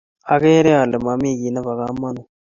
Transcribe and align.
Agere 0.33 0.71
ale 0.81 0.97
mami 1.05 1.29
kit 1.39 1.51
nebo 1.53 1.71
kamanut 1.79 2.27